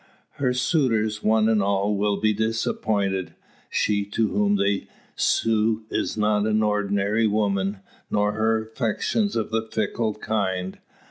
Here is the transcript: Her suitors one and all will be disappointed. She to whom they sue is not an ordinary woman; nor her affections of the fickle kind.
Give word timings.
Her 0.39 0.51
suitors 0.51 1.21
one 1.21 1.47
and 1.47 1.61
all 1.61 1.95
will 1.95 2.17
be 2.19 2.33
disappointed. 2.33 3.35
She 3.69 4.03
to 4.05 4.29
whom 4.29 4.55
they 4.55 4.87
sue 5.15 5.83
is 5.91 6.17
not 6.17 6.47
an 6.47 6.63
ordinary 6.63 7.27
woman; 7.27 7.81
nor 8.09 8.31
her 8.31 8.63
affections 8.63 9.35
of 9.35 9.51
the 9.51 9.61
fickle 9.61 10.15
kind. 10.15 10.79